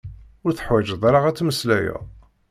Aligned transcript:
Ur 0.45 0.51
teḥwaǧeḍ 0.53 1.01
ara 1.07 1.19
ad 1.27 1.35
tmeslayeḍ. 1.37 2.03